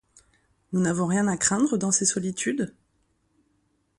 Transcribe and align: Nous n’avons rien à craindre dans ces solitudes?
Nous 0.73 0.79
n’avons 0.81 1.05
rien 1.05 1.27
à 1.27 1.37
craindre 1.37 1.77
dans 1.77 1.91
ces 1.91 2.05
solitudes? 2.05 2.73